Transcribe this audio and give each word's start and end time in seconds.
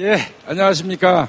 예, 0.00 0.16
안녕하십니까. 0.46 1.28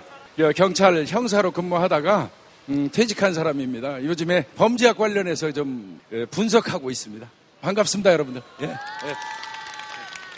경찰 0.55 1.03
형사로 1.05 1.51
근무하다가 1.51 2.29
음, 2.69 2.89
퇴직한 2.89 3.33
사람입니다. 3.33 4.01
요즘에 4.05 4.45
범죄학 4.55 4.97
관련해서 4.97 5.51
좀 5.51 5.99
예, 6.13 6.23
분석하고 6.23 6.89
있습니다. 6.89 7.29
반갑습니다, 7.59 8.13
여러분들. 8.13 8.41
예, 8.61 8.67
예. 8.67 9.15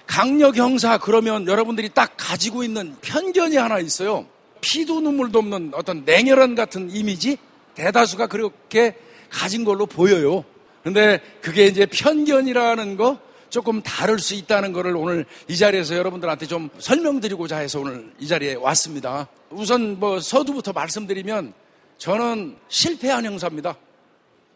강력 0.08 0.58
형사 0.58 0.98
그러면 0.98 1.48
여러분들이 1.48 1.90
딱 1.94 2.16
가지고 2.18 2.64
있는 2.64 2.96
편견이 3.02 3.56
하나 3.58 3.78
있어요. 3.78 4.26
피도 4.62 5.02
눈물도 5.02 5.38
없는 5.38 5.74
어떤 5.76 6.04
냉혈한 6.04 6.56
같은 6.56 6.90
이미지 6.90 7.38
대다수가 7.76 8.26
그렇게 8.26 8.96
가진 9.30 9.64
걸로 9.64 9.86
보여요. 9.86 10.44
근데 10.84 11.22
그게 11.40 11.68
이제 11.68 11.86
편견이라는 11.86 12.98
거 12.98 13.20
조금 13.54 13.84
다를 13.84 14.18
수 14.18 14.34
있다는 14.34 14.74
것을 14.74 14.96
오늘 14.96 15.28
이 15.48 15.56
자리에서 15.56 15.96
여러분들한테 15.96 16.48
좀 16.48 16.72
설명드리고자 16.80 17.58
해서 17.58 17.82
오늘 17.82 18.12
이 18.18 18.28
자리에 18.28 18.56
왔습니다. 18.56 19.28
우선 19.52 20.00
뭐 20.00 20.20
서두부터 20.20 20.74
말씀드리면 20.74 21.54
저는 22.00 22.58
실패한 22.68 23.24
형사입니다. 23.26 23.78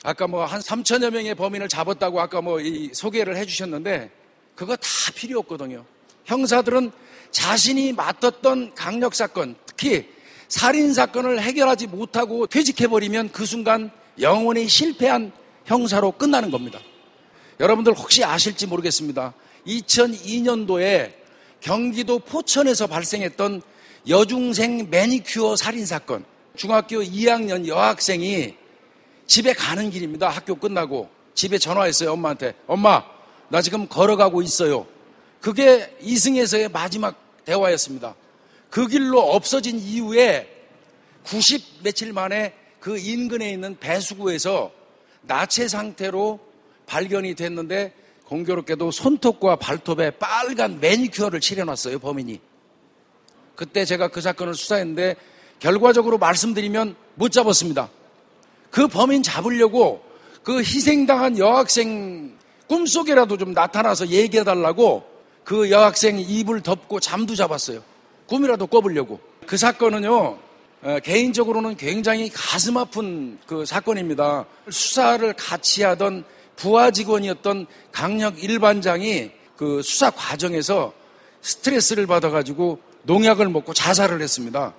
아까 0.04 0.26
뭐 0.26 0.46
한 0.46 0.60
3천여 0.62 1.12
명의 1.12 1.36
범인을 1.36 1.68
잡았다고 1.68 2.20
아까 2.20 2.42
뭐 2.42 2.60
이 2.60 2.90
소개를 2.92 3.38
해주셨는데 3.38 4.10
그거 4.56 4.76
다 4.76 4.88
필요 5.14 5.38
없거든요. 5.42 5.86
형사들은 6.26 6.92
자신이 7.30 7.94
맡았던 7.94 8.74
강력 8.74 9.14
사건, 9.14 9.56
특히 9.68 10.10
살인 10.48 10.92
사건을 10.96 11.40
해결하지 11.40 11.86
못하고 11.86 12.48
퇴직해버리면 12.48 13.32
그 13.32 13.46
순간 13.46 13.92
영원히 14.20 14.68
실패한 14.68 15.32
형사로 15.66 16.14
끝나는 16.14 16.50
겁니다. 16.50 16.80
여러분들 17.60 17.94
혹시 17.94 18.24
아실지 18.24 18.68
모르겠습니다. 18.68 19.34
2002년도에 19.66 21.14
경기도 21.60 22.20
포천에서 22.20 22.88
발생했던 22.88 23.62
여중생 24.08 24.90
매니큐어 24.90 25.56
살인 25.56 25.86
사건. 25.86 26.24
중학교 26.56 27.02
2학년 27.02 27.68
여학생이 27.68 28.56
집에 29.26 29.54
가는 29.54 29.90
길입니다. 29.90 30.30
학교 30.30 30.56
끝나고 30.56 31.10
집에 31.34 31.58
전화했어요. 31.58 32.14
엄마한테. 32.14 32.54
엄마, 32.68 33.04
나 33.50 33.62
지금 33.62 33.88
걸어가고 33.88 34.42
있어요. 34.42 34.88
그게 35.42 35.96
이승에서의 36.02 36.70
마지막 36.70 37.16
대화였습니다. 37.46 38.16
그 38.70 38.88
길로 38.88 39.20
없어진 39.20 39.80
이후에 39.80 40.48
90 41.24 41.84
며칠 41.84 42.14
만에 42.14 42.54
그 42.80 42.98
인근에 42.98 43.52
있는 43.52 43.78
배수구에서 43.80 44.72
나체 45.24 45.68
상태로 45.68 46.47
발견이 46.88 47.36
됐는데 47.36 47.94
공교롭게도 48.26 48.92
손톱과 48.92 49.58
발톱에 49.58 50.12
빨간 50.12 50.80
매니큐어를 50.80 51.40
칠해놨어요, 51.40 52.00
범인이. 52.00 52.42
그때 53.56 53.86
제가 53.86 54.08
그 54.10 54.22
사건을 54.22 54.56
수사했는데 54.56 55.16
결과적으로 55.60 56.18
말씀드리면 56.18 56.96
못 57.16 57.32
잡았습니다. 57.32 57.90
그 58.70 58.88
범인 58.88 59.24
잡으려고 59.24 60.04
그 60.44 60.60
희생당한 60.60 61.38
여학생 61.38 62.38
꿈속에라도 62.68 63.38
좀 63.38 63.54
나타나서 63.54 64.08
얘기해달라고 64.08 65.04
그 65.44 65.72
여학생 65.72 66.20
입을 66.20 66.62
덮고 66.62 67.00
잠도 67.00 67.34
잡았어요. 67.34 67.82
꿈이라도 68.28 68.68
꿔보려고. 68.68 69.20
그 69.46 69.56
사건은요, 69.56 70.38
어, 70.84 71.00
개인적으로는 71.04 71.78
굉장히 71.78 72.30
가슴 72.30 72.78
아픈 72.78 73.40
그 73.48 73.66
사건입니다. 73.66 74.46
수사를 74.70 75.34
같이 75.34 75.84
하던 75.84 76.26
부하 76.58 76.92
직원이었던 76.92 77.68
강력 77.92 78.44
일반장이 78.44 79.32
그 79.56 79.82
수사 79.82 80.10
과정에서 80.10 80.94
스트레스를 81.42 82.06
받아가지고 82.08 82.80
농약을 83.04 83.48
먹고 83.48 83.74
자살을 83.74 84.22
했습니다. 84.22 84.74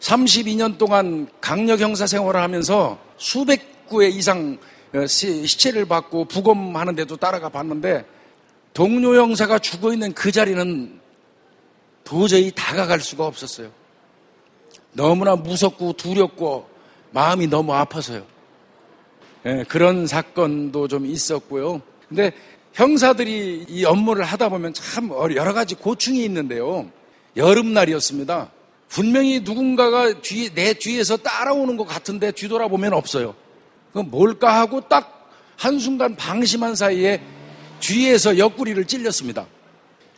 32년 0.00 0.76
동안 0.76 1.26
강력 1.40 1.80
형사 1.80 2.06
생활을 2.06 2.40
하면서 2.40 2.98
수백 3.16 3.86
구의 3.86 4.14
이상 4.14 4.58
어, 4.94 5.06
시체를 5.06 5.86
받고 5.86 6.26
부검하는데도 6.26 7.16
따라가 7.16 7.48
봤는데 7.48 8.04
동료 8.74 9.16
형사가 9.16 9.58
죽어 9.58 9.92
있는 9.92 10.12
그 10.12 10.30
자리는 10.30 11.00
도저히 12.04 12.52
다가갈 12.54 13.00
수가 13.00 13.26
없었어요. 13.26 13.70
너무나 14.92 15.34
무섭고 15.34 15.94
두렵고 15.94 16.68
마음이 17.10 17.46
너무 17.46 17.72
아파서요. 17.74 18.35
예, 19.46 19.64
그런 19.68 20.08
사건도 20.08 20.88
좀 20.88 21.06
있었고요. 21.06 21.80
근데 22.08 22.32
형사들이 22.74 23.66
이 23.68 23.84
업무를 23.84 24.24
하다 24.24 24.48
보면 24.48 24.74
참 24.74 25.10
여러 25.36 25.52
가지 25.52 25.76
고충이 25.76 26.24
있는데요. 26.24 26.90
여름날이었습니다. 27.36 28.50
분명히 28.88 29.40
누군가가 29.40 30.20
뒤, 30.20 30.52
내 30.52 30.74
뒤에서 30.74 31.16
따라오는 31.16 31.76
것 31.76 31.86
같은데 31.86 32.32
뒤돌아보면 32.32 32.92
없어요. 32.92 33.34
그 33.92 34.00
뭘까 34.00 34.58
하고 34.58 34.80
딱 34.80 35.30
한순간 35.56 36.16
방심한 36.16 36.74
사이에 36.74 37.22
뒤에서 37.78 38.38
옆구리를 38.38 38.84
찔렸습니다. 38.84 39.46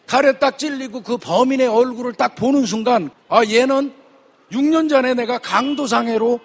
칼에 0.07 0.39
딱 0.39 0.59
찔리고 0.59 1.03
그 1.03 1.19
범인의 1.19 1.67
얼굴을 1.67 2.15
딱 2.15 2.35
보는 2.35 2.65
순간, 2.65 3.11
아, 3.29 3.45
얘는 3.45 3.93
6년 4.53 4.89
전에 4.89 5.13
내가 5.13 5.37
강도상해로 5.39 6.41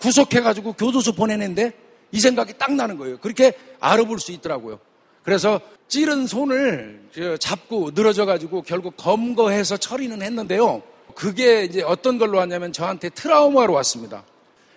구속해가지고 0.00 0.74
교도소 0.74 1.12
보내는데 1.12 1.79
이 2.12 2.20
생각이 2.20 2.54
딱 2.58 2.72
나는 2.72 2.98
거예요. 2.98 3.18
그렇게 3.18 3.52
알아볼 3.78 4.18
수 4.18 4.32
있더라고요. 4.32 4.78
그래서 5.22 5.60
찌른 5.88 6.26
손을 6.26 7.02
잡고 7.38 7.92
늘어져가지고 7.94 8.62
결국 8.62 8.96
검거해서 8.96 9.76
처리는 9.76 10.22
했는데요. 10.22 10.82
그게 11.14 11.64
이제 11.64 11.82
어떤 11.82 12.18
걸로 12.18 12.38
왔냐면 12.38 12.72
저한테 12.72 13.10
트라우마로 13.10 13.72
왔습니다. 13.74 14.24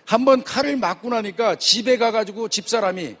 한번 0.04 0.42
칼을 0.42 0.76
맞고 0.76 1.08
나니까 1.08 1.56
집에 1.56 1.96
가가지고 1.96 2.48
집사람이 2.48 3.16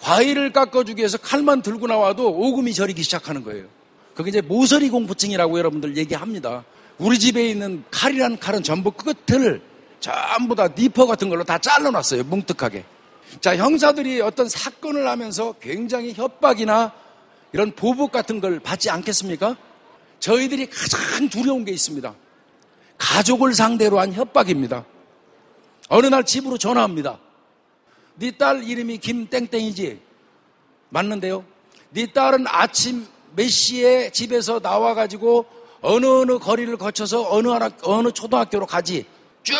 과일을 0.00 0.52
깎아주기 0.52 1.00
위해서 1.00 1.16
칼만 1.18 1.62
들고 1.62 1.86
나와도 1.86 2.28
오금이 2.28 2.74
저리기 2.74 3.02
시작하는 3.02 3.44
거예요. 3.44 3.66
그게 4.14 4.30
이제 4.30 4.40
모서리 4.40 4.90
공포증이라고 4.90 5.58
여러분들 5.58 5.96
얘기합니다. 5.96 6.64
우리 6.98 7.18
집에 7.18 7.48
있는 7.48 7.84
칼이란 7.90 8.38
칼은 8.38 8.62
전부 8.62 8.90
끝을 8.90 9.62
전부 10.00 10.54
다 10.54 10.68
니퍼 10.76 11.06
같은 11.06 11.28
걸로 11.28 11.44
다 11.44 11.58
잘라놨어요. 11.58 12.24
뭉툭하게. 12.24 12.84
자, 13.40 13.56
형사들이 13.56 14.20
어떤 14.20 14.48
사건을 14.48 15.08
하면서 15.08 15.52
굉장히 15.60 16.12
협박이나 16.14 16.92
이런 17.52 17.72
보복 17.72 18.12
같은 18.12 18.40
걸 18.40 18.60
받지 18.60 18.90
않겠습니까? 18.90 19.56
저희들이 20.20 20.66
가장 20.70 21.28
두려운 21.28 21.64
게 21.64 21.72
있습니다. 21.72 22.14
가족을 22.98 23.54
상대로 23.54 23.98
한 24.00 24.12
협박입니다. 24.12 24.84
어느 25.88 26.06
날 26.06 26.24
집으로 26.24 26.58
전화합니다. 26.58 27.18
네 28.16 28.30
딸 28.30 28.62
이름이 28.62 28.98
김땡땡이지? 28.98 30.00
맞는데요? 30.88 31.44
네 31.90 32.06
딸은 32.12 32.44
아침 32.48 33.06
몇 33.34 33.48
시에 33.48 34.10
집에서 34.10 34.60
나와가지고 34.62 35.44
어느 35.80 36.06
어느 36.06 36.38
거리를 36.38 36.76
거쳐서 36.76 37.28
어느 37.30 37.48
어느 37.82 38.12
초등학교로 38.12 38.66
가지. 38.66 39.04
쭉 39.42 39.54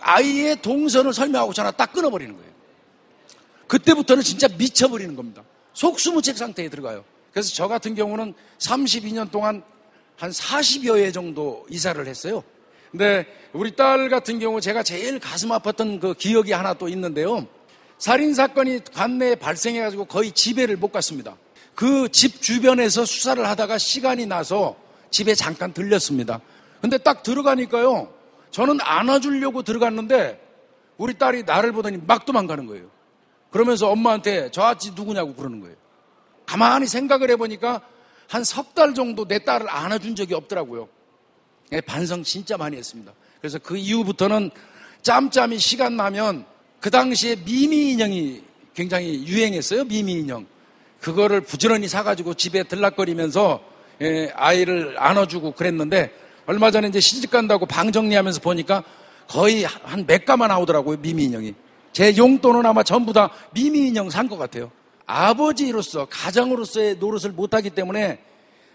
아이의 0.00 0.62
동선을 0.62 1.12
설명하고 1.12 1.52
전화 1.52 1.70
딱 1.72 1.92
끊어버리는 1.92 2.34
거예요. 2.34 2.52
그때부터는 3.66 4.22
진짜 4.22 4.48
미쳐버리는 4.56 5.14
겁니다. 5.16 5.42
속수무책 5.74 6.36
상태에 6.36 6.68
들어가요. 6.68 7.04
그래서 7.32 7.54
저 7.54 7.68
같은 7.68 7.94
경우는 7.94 8.34
32년 8.58 9.30
동안 9.30 9.62
한 10.16 10.30
40여 10.30 10.96
회 10.96 11.12
정도 11.12 11.66
이사를 11.68 12.06
했어요. 12.06 12.42
근데 12.90 13.26
우리 13.52 13.76
딸 13.76 14.08
같은 14.08 14.38
경우 14.38 14.60
제가 14.60 14.82
제일 14.82 15.18
가슴 15.18 15.50
아팠던 15.50 16.00
그 16.00 16.14
기억이 16.14 16.52
하나 16.52 16.72
또 16.74 16.88
있는데요. 16.88 17.46
살인 17.98 18.32
사건이 18.34 18.80
관내에 18.92 19.34
발생해 19.34 19.80
가지고 19.80 20.04
거의 20.06 20.32
집에를 20.32 20.76
못 20.76 20.92
갔습니다. 20.92 21.36
그 21.74 22.08
집 22.08 22.40
주변에서 22.40 23.04
수사를 23.04 23.46
하다가 23.46 23.76
시간이 23.76 24.26
나서 24.26 24.76
집에 25.10 25.34
잠깐 25.34 25.72
들렸습니다. 25.72 26.40
근데 26.80 26.96
딱 26.98 27.22
들어가니까요. 27.22 28.12
저는 28.50 28.78
안아주려고 28.80 29.62
들어갔는데 29.62 30.40
우리 30.96 31.14
딸이 31.14 31.42
나를 31.42 31.72
보더니 31.72 31.98
막 32.06 32.24
도망가는 32.24 32.66
거예요. 32.66 32.90
그러면서 33.56 33.88
엄마한테 33.88 34.50
저 34.52 34.64
아치 34.64 34.90
누구냐고 34.94 35.34
그러는 35.34 35.60
거예요. 35.60 35.74
가만히 36.44 36.86
생각을 36.86 37.30
해보니까 37.30 37.80
한 38.28 38.42
석 38.42 38.74
달 38.74 38.92
정도 38.92 39.26
내 39.26 39.38
딸을 39.38 39.66
안아준 39.70 40.14
적이 40.14 40.34
없더라고요. 40.34 40.88
예, 41.72 41.80
반성 41.80 42.22
진짜 42.22 42.58
많이 42.58 42.76
했습니다. 42.76 43.12
그래서 43.40 43.58
그 43.58 43.78
이후부터는 43.78 44.50
짬짬이 45.00 45.58
시간 45.58 45.96
나면 45.96 46.44
그 46.80 46.90
당시에 46.90 47.36
미미 47.36 47.92
인형이 47.92 48.42
굉장히 48.74 49.26
유행했어요. 49.26 49.84
미미 49.84 50.12
인형. 50.12 50.46
그거를 51.00 51.40
부지런히 51.40 51.88
사가지고 51.88 52.34
집에 52.34 52.62
들락거리면서 52.64 53.62
예, 54.02 54.30
아이를 54.34 54.96
안아주고 54.98 55.52
그랬는데 55.52 56.12
얼마 56.44 56.70
전에 56.70 56.88
이제 56.88 57.00
시집 57.00 57.30
간다고 57.30 57.64
방 57.64 57.90
정리하면서 57.90 58.40
보니까 58.42 58.84
거의 59.28 59.64
한몇 59.64 60.26
가만 60.26 60.48
나오더라고요. 60.48 60.98
미미 60.98 61.24
인형이. 61.24 61.54
제 61.96 62.14
용돈은 62.14 62.66
아마 62.66 62.82
전부 62.82 63.14
다 63.14 63.30
미미 63.54 63.88
인형 63.88 64.10
산 64.10 64.28
것 64.28 64.36
같아요. 64.36 64.70
아버지로서 65.06 66.06
가장으로서의 66.10 66.96
노릇을 66.96 67.30
못하기 67.32 67.70
때문에 67.70 68.18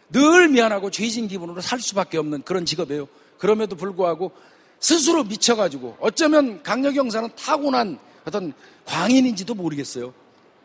늘 0.10 0.50
미안하고 0.50 0.90
죄진 0.90 1.28
기분으로 1.28 1.62
살 1.62 1.80
수밖에 1.80 2.18
없는 2.18 2.42
그런 2.42 2.66
직업이에요. 2.66 3.08
그럼에도 3.38 3.76
불구하고 3.76 4.32
스스로 4.80 5.24
미쳐가지고 5.24 5.98
어쩌면 6.00 6.64
강력 6.64 6.96
형사는 6.96 7.30
타고난 7.38 8.00
어떤 8.26 8.54
광인인지도 8.86 9.54
모르겠어요. 9.54 10.16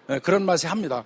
네, 0.07 0.19
그런 0.21 0.47
맛이 0.47 0.67
합니다. 0.67 1.05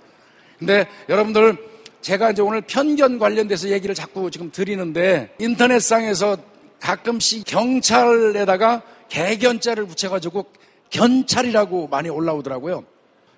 근데 0.56 0.86
여러분들 1.08 1.56
제가 2.00 2.30
이제 2.30 2.42
오늘 2.42 2.60
편견 2.60 3.18
관련돼서 3.18 3.70
얘기를 3.70 3.92
자꾸 3.96 4.30
지금 4.30 4.52
드리는데 4.52 5.34
인터넷상에서 5.40 6.36
가끔씩 6.78 7.44
경찰에다가 7.44 8.82
개견자를 9.08 9.88
붙여가지고 9.88 10.60
견찰이라고 10.90 11.88
많이 11.88 12.08
올라오더라고요. 12.08 12.84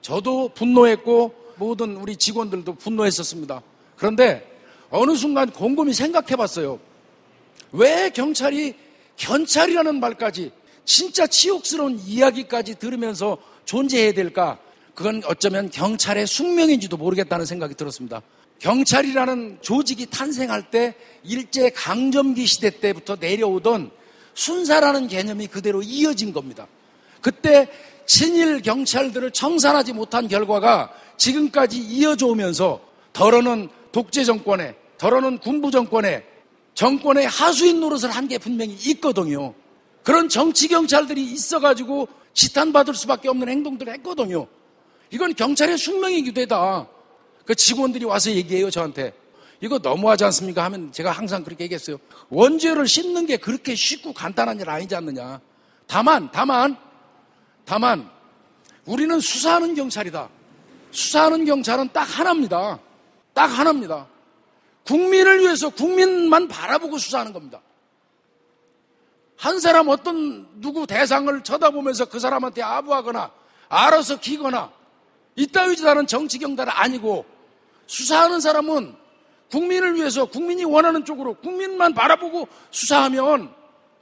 저도 0.01 0.51
분노했고 0.55 1.35
모든 1.57 1.97
우리 1.97 2.17
직원들도 2.17 2.75
분노했었습니다. 2.75 3.63
그런데 3.97 4.51
어느 4.91 5.15
순간 5.15 5.51
곰곰이 5.51 5.95
생각해 5.95 6.37
봤어요. 6.37 6.81
왜 7.73 8.11
경찰이 8.11 8.75
견찰이라는 9.17 10.01
말까지 10.01 10.51
진짜 10.85 11.27
치욕스러운 11.27 11.99
이야기까지 12.05 12.79
들으면서 12.79 13.39
존재해야 13.65 14.13
될까? 14.13 14.59
그건 14.95 15.23
어쩌면 15.27 15.71
경찰의 15.71 16.27
숙명인지도 16.27 16.97
모르겠다는 16.97 17.47
생각이 17.47 17.75
들었습니다. 17.75 18.21
경찰이라는 18.59 19.59
조직이 19.61 20.07
탄생할 20.07 20.71
때 20.71 20.95
일제 21.25 21.71
강점기 21.71 22.47
시대 22.47 22.71
때부터 22.71 23.17
내려오던 23.19 23.91
순사라는 24.35 25.09
개념이 25.09 25.47
그대로 25.47 25.83
이어진 25.83 26.33
겁니다. 26.33 26.67
그때 27.23 27.69
친일 28.05 28.61
경찰들을 28.61 29.31
청산하지 29.31 29.95
못한 29.95 30.29
결과가 30.29 30.93
지금까지 31.17 31.79
이어져 31.79 32.27
오면서 32.27 32.81
덜어는 33.15 33.69
독재 33.93 34.25
정권에, 34.25 34.75
덜어는 34.99 35.39
군부 35.39 35.71
정권에, 35.71 36.25
정권의 36.75 37.27
하수인 37.27 37.81
노릇을 37.81 38.11
한 38.11 38.29
게 38.29 38.39
분명히 38.39 38.75
있거든요. 38.75 39.55
그런 40.03 40.29
정치 40.29 40.69
경찰들이 40.69 41.23
있어가지고 41.23 42.09
지탄받을 42.35 42.95
수밖에 42.95 43.29
없는 43.29 43.49
행동들을 43.49 43.93
했거든요. 43.95 44.47
이건 45.11 45.35
경찰의 45.35 45.79
숙명이기도 45.79 46.43
하다. 46.43 46.89
그 47.45 47.55
직원들이 47.55 48.05
와서 48.05 48.31
얘기해요, 48.31 48.71
저한테. 48.71 49.13
이거 49.61 49.79
너무하지 49.79 50.25
않습니까? 50.25 50.65
하면 50.65 50.91
제가 50.91 51.13
항상 51.13 51.45
그렇게 51.45 51.65
얘기했어요. 51.65 51.99
원죄를 52.31 52.89
씹는 52.89 53.27
게 53.27 53.37
그렇게 53.37 53.75
쉽고 53.75 54.13
간단한 54.13 54.59
일 54.59 54.69
아니지 54.71 54.95
않느냐. 54.97 55.41
다만, 55.87 56.31
다만, 56.33 56.77
다만, 57.65 58.09
우리는 58.85 59.19
수사하는 59.21 59.75
경찰이다. 59.75 60.29
수사하는 60.91 61.45
경찰은 61.45 61.91
딱 61.93 62.03
하나입니다. 62.03 62.79
딱 63.33 63.47
하나입니다. 63.47 64.07
국민을 64.85 65.41
위해서 65.41 65.71
국민만 65.71 66.49
바라보고 66.49 66.99
수사하는 66.99 67.33
겁니다. 67.33 67.61
한 69.37 69.59
사람 69.59 69.89
어떤 69.89 70.47
누구 70.61 70.87
대상을 70.87 71.43
쳐다보면서 71.43 72.05
그 72.05 72.21
사람한테 72.21 72.63
아부하거나 72.63 73.31
알아서 73.69 74.21
기거나 74.21 74.71
이따위 75.35 75.77
짓하는 75.77 76.07
정치 76.07 76.39
경찰은 76.39 76.73
아니고 76.73 77.25
수사하는 77.87 78.41
사람은 78.41 78.95
국민을 79.51 79.97
위해서 79.97 80.27
국민이 80.27 80.65
원하는 80.65 81.05
쪽으로 81.05 81.35
국민만 81.35 81.93
바라보고 81.93 82.49
수사하면 82.71 83.53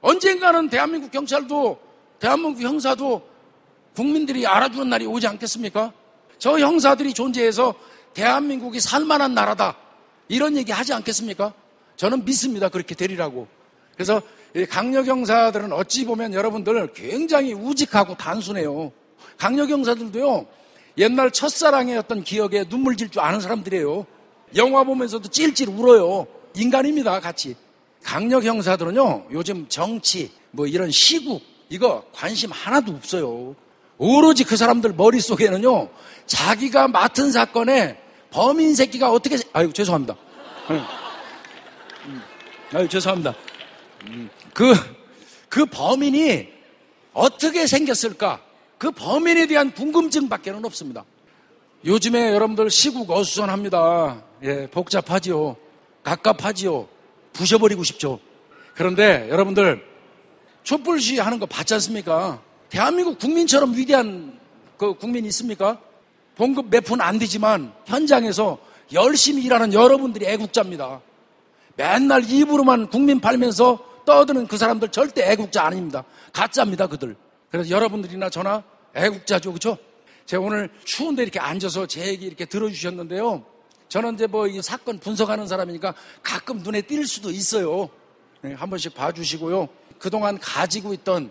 언젠가는 0.00 0.68
대한민국 0.68 1.10
경찰도 1.10 1.78
대한민국 2.18 2.62
형사도 2.62 3.29
국민들이 3.94 4.46
알아주는 4.46 4.88
날이 4.88 5.06
오지 5.06 5.26
않겠습니까? 5.26 5.92
저 6.38 6.58
형사들이 6.58 7.12
존재해서 7.12 7.74
대한민국이 8.14 8.80
살만한 8.80 9.34
나라다. 9.34 9.76
이런 10.28 10.56
얘기 10.56 10.72
하지 10.72 10.92
않겠습니까? 10.92 11.52
저는 11.96 12.24
믿습니다. 12.24 12.68
그렇게 12.68 12.94
되리라고. 12.94 13.46
그래서 13.94 14.22
강력 14.70 15.06
형사들은 15.06 15.72
어찌 15.72 16.04
보면 16.04 16.32
여러분들 16.34 16.92
굉장히 16.94 17.52
우직하고 17.52 18.16
단순해요. 18.16 18.90
강력 19.36 19.68
형사들도요, 19.68 20.46
옛날 20.98 21.30
첫사랑의 21.30 21.98
어떤 21.98 22.24
기억에 22.24 22.64
눈물 22.64 22.96
질 22.96 23.10
줄 23.10 23.20
아는 23.20 23.40
사람들이에요. 23.40 24.06
영화 24.56 24.82
보면서도 24.82 25.28
찔찔 25.28 25.68
울어요. 25.68 26.26
인간입니다, 26.54 27.20
같이. 27.20 27.54
강력 28.02 28.44
형사들은요, 28.44 29.26
요즘 29.32 29.68
정치, 29.68 30.32
뭐 30.50 30.66
이런 30.66 30.90
시국, 30.90 31.42
이거 31.68 32.04
관심 32.12 32.50
하나도 32.50 32.92
없어요. 32.92 33.54
오로지 34.00 34.44
그 34.44 34.56
사람들 34.56 34.94
머릿속에는요, 34.94 35.90
자기가 36.24 36.88
맡은 36.88 37.30
사건에 37.30 38.00
범인 38.30 38.74
새끼가 38.74 39.12
어떻게, 39.12 39.36
아유, 39.52 39.70
죄송합니다. 39.74 40.16
음. 40.70 42.22
아유, 42.72 42.88
죄송합니다. 42.88 43.34
음. 44.06 44.30
그, 44.54 44.72
그 45.50 45.66
범인이 45.66 46.48
어떻게 47.12 47.66
생겼을까? 47.66 48.40
그 48.78 48.90
범인에 48.90 49.46
대한 49.46 49.70
궁금증 49.70 50.30
밖에는 50.30 50.64
없습니다. 50.64 51.04
요즘에 51.84 52.32
여러분들 52.32 52.70
시국 52.70 53.10
어수선합니다. 53.10 54.22
예, 54.44 54.66
복잡하지요. 54.68 55.56
갑갑하지요. 56.02 56.88
부셔버리고 57.34 57.84
싶죠. 57.84 58.18
그런데 58.74 59.28
여러분들 59.28 59.84
촛불시 60.62 61.18
하는 61.18 61.38
거 61.38 61.44
봤지 61.44 61.74
않습니까? 61.74 62.40
대한민국 62.70 63.18
국민처럼 63.18 63.74
위대한 63.76 64.38
그 64.78 64.94
국민이 64.94 65.28
있습니까? 65.28 65.78
봉급 66.36 66.70
몇 66.70 66.84
푼 66.84 67.00
안 67.00 67.18
되지만 67.18 67.72
현장에서 67.84 68.58
열심히 68.92 69.42
일하는 69.44 69.72
여러분들이 69.74 70.24
애국자입니다. 70.26 71.00
맨날 71.76 72.24
입으로만 72.28 72.88
국민 72.88 73.20
팔면서 73.20 73.84
떠드는 74.06 74.46
그 74.46 74.56
사람들 74.56 74.88
절대 74.88 75.30
애국자 75.30 75.64
아닙니다. 75.64 76.04
가짜입니다, 76.32 76.86
그들. 76.86 77.16
그래서 77.50 77.70
여러분들이나 77.70 78.30
저나 78.30 78.62
애국자죠, 78.94 79.50
그렇죠? 79.50 79.76
제가 80.26 80.42
오늘 80.42 80.70
추운데 80.84 81.22
이렇게 81.22 81.38
앉아서 81.40 81.86
제 81.86 82.06
얘기 82.06 82.24
이렇게 82.26 82.44
들어주셨는데요. 82.44 83.44
저는 83.88 84.14
이제 84.14 84.26
뭐 84.26 84.46
이 84.46 84.62
사건 84.62 84.98
분석하는 85.00 85.46
사람이니까 85.48 85.94
가끔 86.22 86.58
눈에 86.58 86.80
띌 86.82 87.06
수도 87.06 87.30
있어요. 87.30 87.90
네, 88.40 88.54
한 88.54 88.70
번씩 88.70 88.94
봐주시고요. 88.94 89.68
그동안 89.98 90.38
가지고 90.38 90.94
있던 90.94 91.30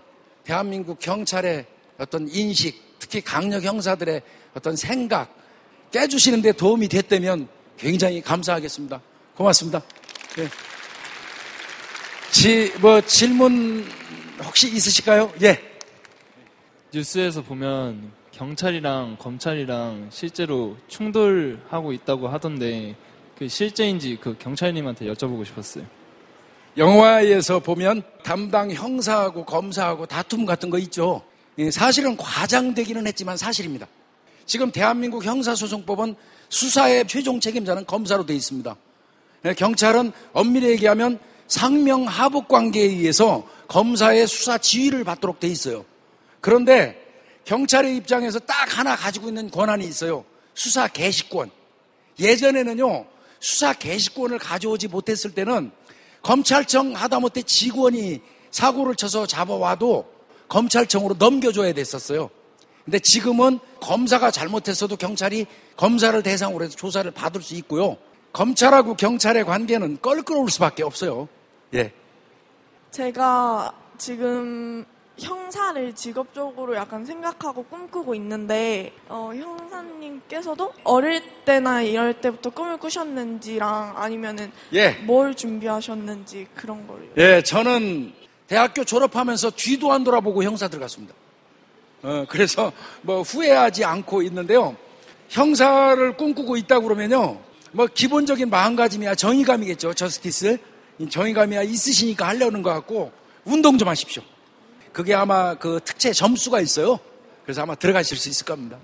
대한민국 0.50 0.98
경찰의 0.98 1.64
어떤 2.00 2.28
인식, 2.28 2.98
특히 2.98 3.22
강력 3.22 3.62
형사들의 3.62 4.20
어떤 4.56 4.76
생각 4.76 5.32
깨주시는데 5.92 6.54
도움이 6.54 6.88
됐다면 6.88 7.48
굉장히 7.78 8.20
감사하겠습니다. 8.20 9.00
고맙습니다. 9.36 9.80
네. 10.36 10.48
지, 12.32 12.74
뭐 12.80 13.00
질문 13.02 13.88
혹시 14.44 14.74
있으실까요? 14.76 15.32
예. 15.44 15.62
뉴스에서 16.92 17.44
보면 17.44 18.12
경찰이랑 18.32 19.18
검찰이랑 19.20 20.08
실제로 20.12 20.76
충돌하고 20.88 21.94
있다고 21.94 22.28
하던데 22.28 22.96
그 23.38 23.48
실제인지 23.48 24.18
그 24.20 24.36
경찰님한테 24.40 25.06
여쭤보고 25.14 25.46
싶었어요. 25.46 25.99
영화에서 26.80 27.60
보면 27.60 28.04
담당 28.24 28.72
형사하고 28.72 29.44
검사하고 29.44 30.06
다툼 30.06 30.46
같은 30.46 30.70
거 30.70 30.80
있죠. 30.80 31.22
예, 31.58 31.70
사실은 31.70 32.16
과장되기는 32.16 33.06
했지만 33.06 33.36
사실입니다. 33.36 33.86
지금 34.46 34.72
대한민국 34.72 35.26
형사소송법은 35.26 36.16
수사의 36.48 37.06
최종 37.06 37.42
책임자는 37.42 37.86
검사로 37.86 38.26
되어 38.26 38.36
있습니다. 38.38 38.76
예, 39.46 39.54
경찰은 39.54 40.14
엄밀히 40.32 40.70
얘기하면 40.70 41.20
상명하복 41.48 42.48
관계에 42.48 42.86
의해서 42.86 43.46
검사의 43.68 44.26
수사 44.26 44.58
지휘를 44.58 45.04
받도록 45.04 45.42
되어 45.42 45.50
있어요. 45.50 45.86
그런데 46.40 46.96
경찰의 47.44 47.98
입장에서 47.98 48.40
딱 48.40 48.78
하나 48.78 48.96
가지고 48.96 49.28
있는 49.28 49.52
권한이 49.52 49.86
있어요. 49.86 50.24
수사 50.54 50.88
개시권. 50.88 51.52
예전에는요, 52.20 53.06
수사 53.42 53.74
개시권을 53.74 54.40
가져오지 54.40 54.88
못했을 54.88 55.34
때는 55.34 55.72
검찰청 56.22 56.96
하다못해 56.96 57.44
직원이 57.44 58.22
사고를 58.52 58.96
쳐서 58.96 59.26
잡아와도 59.26 60.06
검찰청으로 60.48 61.16
넘겨줘야 61.18 61.74
됐었어요. 61.74 62.30
근데 62.84 63.00
지금은 63.00 63.60
검사가 63.82 64.32
잘못했어도 64.32 64.96
경찰이 64.96 65.46
검사를 65.78 66.22
대상으로 66.24 66.66
해서 66.66 66.76
조사를 66.76 67.10
받을 67.12 67.42
수 67.42 67.56
있고요. 67.56 67.98
검찰하고 68.34 68.96
경찰의 68.96 69.46
관계는 69.46 70.00
껄끄러울 70.02 70.50
수밖에 70.50 70.84
없어요. 70.84 71.28
예. 71.76 71.94
제가 72.92 73.72
지금 73.98 74.86
형사를 75.20 75.94
직업적으로 75.94 76.76
약간 76.76 77.06
생각하고 77.06 77.64
꿈꾸고 77.64 78.16
있는데 78.16 78.94
어, 79.08 79.32
형사님께서도 79.36 80.74
어릴 80.84 81.22
때나 81.46 81.82
이럴 81.82 82.22
때부터 82.22 82.50
꿈을 82.50 82.78
꾸셨는지랑 82.78 83.94
아니면은 83.98 84.52
예. 84.74 84.92
뭘 85.04 85.36
준비하셨는지 85.36 86.48
그런 86.56 86.88
걸. 86.88 87.10
예, 87.18 87.42
저는 87.42 88.14
대학교 88.48 88.84
졸업하면서 88.84 89.52
뒤도 89.52 89.92
안 89.92 90.04
돌아보고 90.04 90.44
형사 90.44 90.68
들어갔습니다. 90.68 91.14
어, 92.02 92.26
그래서 92.30 92.72
뭐 93.02 93.22
후회하지 93.22 93.84
않고 93.86 94.22
있는데요. 94.24 94.76
형사를 95.30 96.18
꿈꾸고 96.18 96.58
있다 96.58 96.80
그러면요. 96.80 97.40
뭐 97.72 97.88
기본적인 97.88 98.50
마음가짐이야 98.50 99.16
정의감이겠죠. 99.16 99.94
저스티스. 99.94 100.58
이 101.00 101.10
정의감이야 101.10 101.64
있으시니까 101.64 102.28
하려는 102.28 102.62
것 102.62 102.74
같고 102.74 103.12
운동 103.46 103.78
좀 103.78 103.88
하십시오. 103.88 104.22
그게 104.94 105.14
아마 105.14 105.56
그 105.56 105.80
특채 105.84 106.14
점수가 106.14 106.62
있어요. 106.62 107.00
그래서 107.44 107.62
아마 107.62 107.76
들어가실 107.76 108.18
수 108.18 108.30
있을 108.30 108.46
겁니다. 108.46 108.78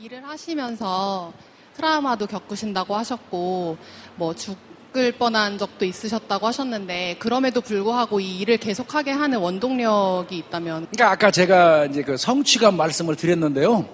일을 0.00 0.26
하시면서 0.26 1.32
트라우마도 1.76 2.26
겪으신다고 2.26 2.94
하셨고 2.96 3.76
뭐 4.16 4.34
죽을 4.34 5.12
뻔한 5.12 5.58
적도 5.58 5.84
있으셨다고 5.84 6.46
하셨는데 6.46 7.16
그럼에도 7.18 7.60
불구하고 7.60 8.20
이 8.20 8.40
일을 8.40 8.58
계속하게 8.58 9.12
하는 9.12 9.38
원동력이 9.38 10.36
있다면 10.36 10.88
그러니까 10.90 11.10
아까 11.10 11.30
제가 11.30 11.86
이제 11.86 12.02
그 12.02 12.16
성취감 12.16 12.76
말씀을 12.76 13.16
드렸는데요. 13.16 13.88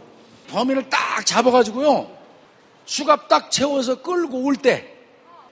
범인을 0.49 0.89
딱 0.89 1.25
잡아가지고요. 1.25 2.19
수갑 2.85 3.29
딱 3.29 3.51
채워서 3.51 4.01
끌고 4.01 4.45
올 4.45 4.57
때, 4.57 4.95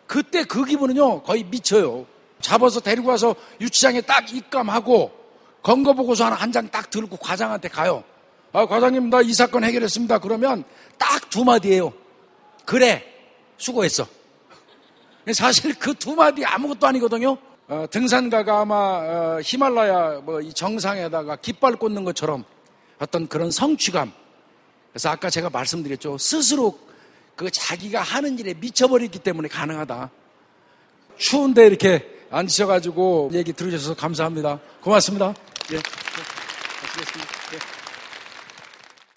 그때 0.06 0.45
그 0.45 0.64
기분은요, 0.64 1.23
거의 1.23 1.45
미쳐요. 1.45 2.06
잡아서 2.40 2.80
데리고 2.80 3.11
와서 3.11 3.35
유치장에 3.61 4.00
딱 4.00 4.33
입감하고, 4.33 5.12
건거 5.66 5.92
보고서 5.94 6.26
하나 6.26 6.37
한 6.37 6.52
장 6.52 6.70
딱 6.70 6.90
들고 6.90 7.16
과장한테 7.16 7.68
가요. 7.68 8.04
아, 8.52 8.66
과장님, 8.66 9.11
나 9.11 9.20
이 9.23 9.35
사건 9.35 9.64
해결했습니다. 9.64 10.18
그러면 10.20 10.62
딱 10.96 11.28
두 11.28 11.44
마디예요. 11.44 11.92
그래, 12.64 13.04
수고했어. 13.58 14.06
사실 15.35 15.75
그 15.75 15.92
두 15.94 16.14
마디 16.14 16.44
아무것도 16.44 16.87
아니거든요. 16.87 17.37
어, 17.68 17.85
등산가가 17.90 18.61
아마 18.61 18.75
어, 18.76 19.40
히말라야 19.42 20.20
뭐이 20.20 20.52
정상에다가 20.52 21.35
깃발 21.37 21.75
꽂는 21.75 22.04
것처럼 22.04 22.44
어떤 23.00 23.26
그런 23.26 23.50
성취감. 23.50 24.12
그래서 24.92 25.11
아까 25.11 25.28
제가 25.28 25.50
말씀드렸죠. 25.50 26.16
스스로 26.18 26.78
그 27.35 27.50
자기가 27.50 28.00
하는 28.02 28.38
일에 28.38 28.54
미쳐버렸기 28.54 29.18
때문에 29.18 29.49
가능하다. 29.49 30.11
추운데 31.18 31.66
이렇게 31.66 32.06
앉으셔가지고 32.30 33.30
얘기 33.32 33.52
들으셔서 33.52 33.94
감사합니다. 33.96 34.61
고맙습니다. 34.80 35.35
예. 35.73 35.76
예. 35.76 35.80
고맙습니다. 35.80 37.32
예. 37.54 37.75